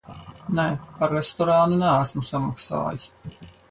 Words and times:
Nē, 0.59 0.65
par 1.01 1.13
restorānu 1.17 1.79
neesmu 1.85 2.27
samaksājis. 2.35 3.11